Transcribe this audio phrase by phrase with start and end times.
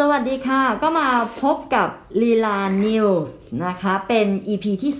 [0.00, 1.08] สวัสดีค่ะ ก็มา
[1.42, 1.88] พบกับ
[2.22, 4.92] ลีลานิวส์นะคะ เป็น EP ที่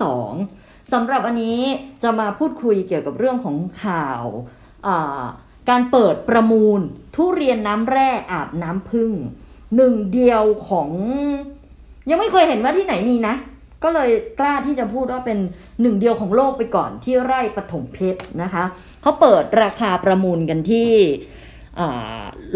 [0.42, 1.60] 2สำหรับวันนี้
[2.02, 4.24] จะมาพูดคุยเกี่ยวกับเรื่องของข่าว
[5.68, 6.80] การเปิดประมูล
[7.14, 9.12] ทุเรียนน้ำแร่อาบน้ำพึ่ง
[9.76, 10.90] หนึ่งเดียวของ
[12.10, 13.34] ยังไม่เคยเห็นว่าที่ไหนมีนะ
[13.84, 15.38] ก็เลยกล้าที่จะพูดว่าเป็น
[15.80, 18.64] หนึ่งเดียวของโลกไปก่อนที่ไร่ปฐมเพชรนะคะ
[19.02, 20.90] เขาเปิดราคาประมูลกันที่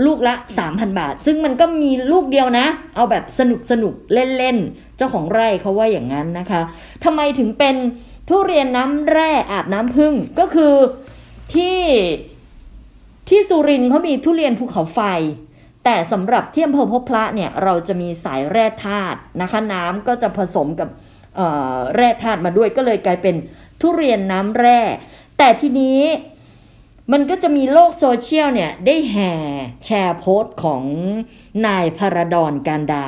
[0.05, 0.35] ลูกละ
[0.67, 6.61] 3,000 บาท ซึ่งมันก็มีลูกเดียวนะ เอาแบบสนุกสนุกเล่นๆ เจ้าของไร่เขาว่าอย่างนั้นนะคะ
[7.05, 7.75] ทำไมถึงเป็น
[8.29, 10.75] ทุเรียนน้ำแร่อาบน้ำพึ่งก็คือ
[11.55, 11.81] ที่
[13.29, 15.01] ที่สุรินเขามีทุเรียนภูเขาไฟ
[15.85, 20.89] แต่สำหรับที่อำเภอพบพระเนี่ยเราจะมีสายแร่ธาตุนะคะน้ำก็จะผสมกับ
[21.95, 23.35] แร่ธาตุมาด้วยก็เลยกลายเป็น
[23.81, 24.81] ทุเรียนน้ำแร่
[25.39, 26.01] แต่ทีนี้
[27.13, 29.33] มันก็จะมีโลกโซเชียลเนี่ยได้แห่
[29.85, 30.83] แชร์โพสต์ของ
[31.67, 33.07] นายพระดอนการดา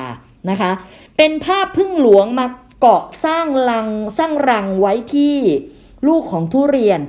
[0.50, 0.72] นะคะ
[1.16, 2.46] เป็นภาพพึ่งหลวงมา
[2.80, 5.36] เกาะสร้างรังสร้างรังไว้ที่
[6.06, 7.00] ลูกของทุเรียน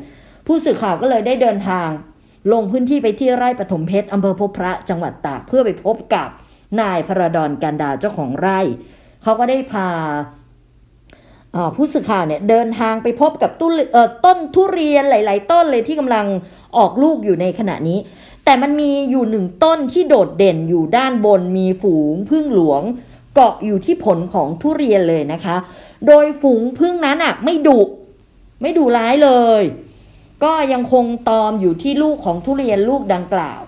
[0.47, 1.89] ผู้สื่อข่าวก็เลยได้เดินทาง
[2.53, 6.29] ลงพื้นที่ไปที่ไร่ปฐมเพชรอำเภอพบพระจังหวัดตากเพื่อไปพบกับ
[6.81, 8.59] นายพระดอนการดาเจ้าของไร่
[9.23, 9.87] เขาก็ได้พา
[11.75, 13.73] ผู้สื่อข่าวเนี่ยเดินทางไปพบกับต้น
[14.25, 16.25] ต้นทุเรียนหลาย ๆ ต้นเลยที่กำลัง
[16.77, 17.99] ออกลูกอยู่ในขณะนี้
[18.45, 22.81] แต่มันมีอยู่หนึ่งต้นที่โดดเด่นอยู่ด้านบนมีฝูงพึ่งหลวง
[23.35, 25.55] เกาะอยู่ที่ผลของทุเรียนเลยนะคะ
[26.07, 27.79] โดยฝูงพึ่งนั้นอะไม่ดุ
[28.61, 29.31] ไม่ดุร้ายเล
[29.61, 29.63] ย
[30.43, 33.61] ก็ยังคงตอมอยู่ที่ลูกของทุเรียนลูกดังกล่าว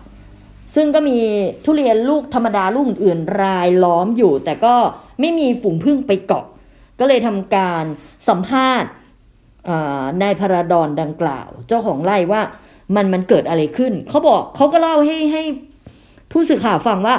[0.76, 1.18] ซึ่งก็มี
[1.66, 4.76] ทุเรียนลูกธรรมดาลูกอื่นๆรายล้อมอยู่ แต่ก็
[5.20, 6.46] ไม่มีฝูงพึ่งไปเกาะ
[7.00, 7.84] ก็เลยทำการ
[8.28, 8.90] สัมภาษณ์
[10.22, 12.42] นายพระดอนดังกล่าว เจ้าของไร่ว่า
[12.96, 15.44] มันมันเกิดอะไรขึ้น เขาบอกเขาก็เล่าให้ให้
[16.32, 17.16] ผู้สื่อข่าวฟังว่า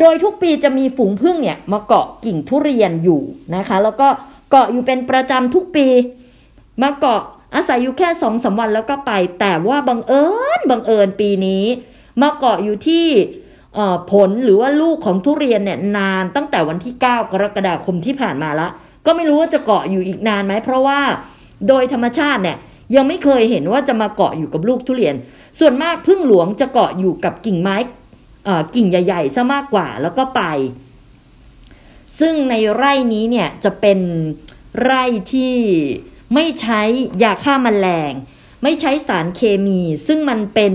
[0.00, 3.20] โดยทุกปีจะมีฝูงพึ่งเนี่ยมาเกาะกิ่งทุเรียนอยู่
[3.56, 4.08] นะคะ แล้วก็
[4.50, 5.86] เกาะอยู่เป็นประจำทุกปี
[6.82, 7.22] มาเกาะ
[7.54, 10.24] อาศัยอยู่แค่สองสาวันแล้วก็ไป แต่ว่าบังเอิ
[10.58, 11.64] ญบังเอิญปีนี้
[12.22, 13.06] มาเกาะอยู่ที่
[14.10, 18.68] ผลหรือว่าลูกของทุเรียนเนี่ยนานตั้งแต่วันที่ 9 กรกฎาคมที่ผ่านมาละ
[19.06, 21.00] ก็ไม่รู้ว่าจะเกาะอยู่อีกนานไหมเพราะว่า
[21.68, 22.58] โดยธรรมชาติเนี่ย
[22.96, 25.14] ยังไม่เคยเห็นว่าจะมาเกาะอยู่กับลูกทุเรียน
[25.58, 27.76] ส่วนมากพึ่งหลวงจะเกาะอยู่กับกิ่งไม้
[28.74, 30.42] กิ่งใหญ่ๆซะมากกว่าแล้วก็ไป
[32.20, 33.98] ซึ่งในไร่นี้เนี่ยจะเป็น
[34.82, 35.54] ไร่ที่
[36.34, 36.80] ไม่ใช้
[37.22, 38.12] ยาฆ่ามาแมลง
[38.62, 40.74] ไม่ใช้สารเคมี ซึ่งมันเป็น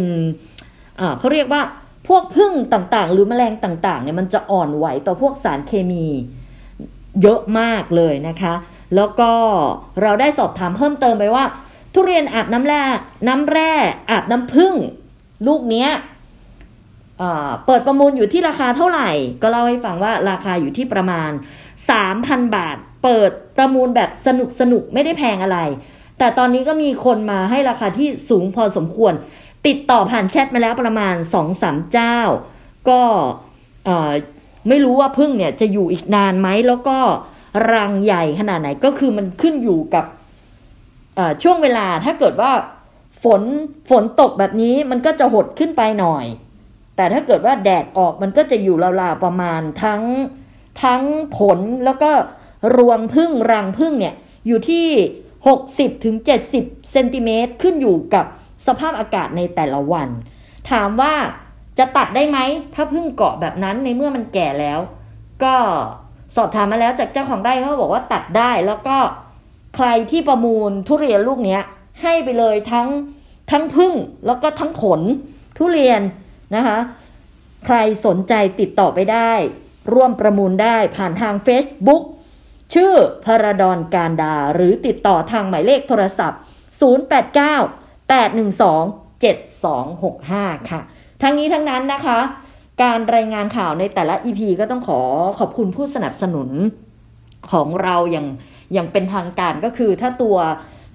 [1.18, 1.62] เขาเรียกว่า
[2.08, 6.06] พวกพึ่งต่างๆ หรือแมลงต่างๆเนี่ยมันจะอ่อนไหวต่อพวกสารเคมี
[7.22, 8.54] เยอะมากเลยนะคะ
[8.96, 9.32] แล้วก็
[10.02, 11.44] เราได้สอบถามเพิ่มเติมไปว่า
[11.94, 12.84] ทุเรียนอาบน้ำแร่
[13.28, 13.72] น้ำแร่
[14.12, 14.76] อาบน้ำผึ้ง
[15.48, 15.90] ลูกเนี้ย
[17.66, 19.10] เปิดประมูลอยู่ที่ราคาเท่าไหร่
[19.42, 21.32] ก็เล่าให้ฟังว่าราคาอยู่ที่ประมาณ
[21.94, 25.60] 3,000 บาท เปิดประมูลแบบสนุกสนุกไม่ได้แพงอะไร
[26.18, 29.14] แต่ตอนนี้ก็มีคนมาให้ราคาที่สูงพอสมควร
[29.68, 31.16] ติดต่อผ่านแชทมาแล้วประมาณ
[31.54, 32.18] 2-3 เจ้า
[32.90, 33.02] ก็
[34.68, 36.98] ไม่รู้ว่าพึ่งเนี่ยจะอยู่อีกนานไหมแล้วก็
[37.74, 40.06] รังใหญ่ขนาดไหนก็คือมันขึ้นอยู่กับ
[41.44, 42.52] ช่วงเวลาถ้าเกิดว่า
[43.24, 43.42] ฝน
[43.90, 46.26] ฝนตกแบบนี้มันก็จะหดขึ้นไปหน่อย
[46.96, 50.04] แต่ถ้าเกิดว่าแดดออกมันก็จะอยู่ราวๆประมาณทั้ง
[50.84, 51.04] ทั้ง
[51.38, 52.12] ผลแล้วก็
[52.78, 54.16] รวงพึ่งรังพึ่งเนี่ย
[54.48, 54.88] อยู่ที่
[55.46, 56.16] 60ถึง
[56.54, 58.26] 70เซนติเมตรขึ้นอยู่กับ
[58.68, 60.10] สภาพอากาศในแต่ละวัน
[60.72, 61.14] ถามว่า
[61.80, 62.40] จะตัดได้ไหม
[62.76, 64.80] ถ้าพึ่งเกาะแบบนั้นในเมื่อมันแก่แล้ว
[65.44, 65.56] ก็
[66.36, 68.98] สอบถามมาแล้วจากเจ้าของไร่เขาบอกว่าตัดได้แล้วก็
[69.76, 71.62] ใครที่ประมูลทุเรียนลูกเนี้ย
[72.02, 72.88] ให้ไปเลยทั้ง
[73.52, 73.94] ทั้งพึ่ง
[74.26, 75.02] แล้วก็ทั้งผล
[75.58, 76.02] ทุเรียน
[76.56, 76.78] นะคะ
[77.66, 79.34] ใครสนใจติดต่อไปได้
[79.94, 82.04] ร่วมประมูลได้ผ่านทาง Facebook
[82.74, 82.94] ชื่อ
[83.24, 86.40] พระดอนการดา หรือติดต่อทางหมายเลขโทรศัพท์
[86.82, 90.82] 089 812 7265 ค่ะ
[91.22, 92.20] ทั้งนี้ทั้งนั้นนะคะ
[92.84, 95.02] การรายงานข่าวในแต่ละ EP ก็ต้องขอ
[95.40, 96.50] ขอบคุณผู้สนับสนุน
[97.52, 98.28] ของเราอย่าง
[98.74, 100.38] อย่างเป็นทางการก็คือถ้าตัว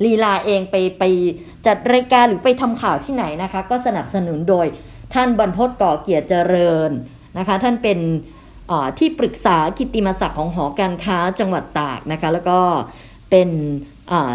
[0.05, 1.05] ลีลาเองไปไป
[1.67, 4.67] จัดรายการหรือไปทำข่าวที่ไหนนะคะ ก็สนับสนุนโดย
[5.15, 6.91] ท่านบรรพศก่อเกียรติเจริญ
[7.39, 7.99] นะคะ ท่านเป็น
[8.99, 12.59] ที่ปรึกษากิติมศักดิ์ของหอการค้าจังหวัดตากนะคะ แล้วก็
[13.31, 13.51] เป็น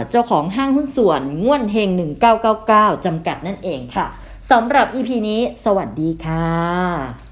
[0.09, 1.89] เจ้าของห้างหุ้นส่วนง่วนเฮง
[2.47, 4.07] 1999 จำกัดนั่นเองค่ะ
[4.49, 7.30] สำหรับ EP นี้ สวัสดีค่ะ